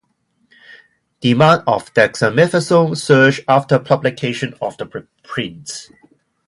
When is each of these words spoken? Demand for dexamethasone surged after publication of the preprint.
Demand 1.19 1.61
for 1.63 1.79
dexamethasone 1.93 2.97
surged 2.97 3.43
after 3.47 3.77
publication 3.77 4.55
of 4.59 4.75
the 4.79 4.87
preprint. 4.87 5.91